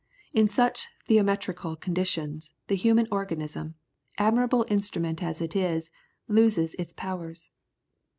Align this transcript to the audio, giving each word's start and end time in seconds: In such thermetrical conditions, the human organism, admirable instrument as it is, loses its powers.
In 0.33 0.49
such 0.49 0.87
thermetrical 1.07 1.75
conditions, 1.79 2.55
the 2.65 2.75
human 2.75 3.07
organism, 3.11 3.75
admirable 4.17 4.65
instrument 4.67 5.21
as 5.21 5.41
it 5.41 5.55
is, 5.55 5.91
loses 6.27 6.73
its 6.79 6.91
powers. 6.91 7.51